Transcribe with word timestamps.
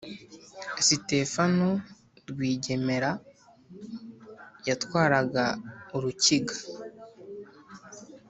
Sitefano 0.85 1.69
Rwigemera 2.29 3.11
yatwaraga 4.67 5.45
Urukiga. 5.95 6.55